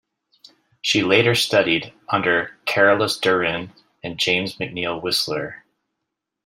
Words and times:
She 0.81 1.03
later 1.03 1.35
studied 1.35 1.93
under 2.09 2.57
Carolus-Duran 2.65 3.71
and 4.03 4.17
James 4.17 4.55
McNeill 4.57 4.99
Whistler. 4.99 5.63